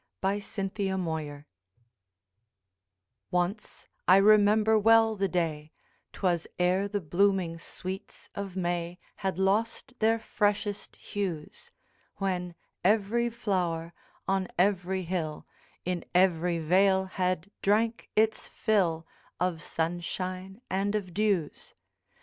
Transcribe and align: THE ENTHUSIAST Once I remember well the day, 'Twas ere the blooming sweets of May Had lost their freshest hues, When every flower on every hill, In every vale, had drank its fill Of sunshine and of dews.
THE 0.21 0.29
ENTHUSIAST 0.57 1.45
Once 3.29 3.87
I 4.07 4.17
remember 4.17 4.79
well 4.79 5.15
the 5.15 5.27
day, 5.27 5.73
'Twas 6.11 6.47
ere 6.57 6.87
the 6.87 6.99
blooming 6.99 7.59
sweets 7.59 8.27
of 8.33 8.55
May 8.55 8.97
Had 9.17 9.37
lost 9.37 9.93
their 9.99 10.17
freshest 10.17 10.95
hues, 10.95 11.69
When 12.15 12.55
every 12.83 13.29
flower 13.29 13.93
on 14.27 14.47
every 14.57 15.03
hill, 15.03 15.45
In 15.85 16.03
every 16.15 16.57
vale, 16.57 17.05
had 17.05 17.51
drank 17.61 18.09
its 18.15 18.47
fill 18.47 19.05
Of 19.39 19.61
sunshine 19.61 20.61
and 20.67 20.95
of 20.95 21.13
dews. 21.13 21.75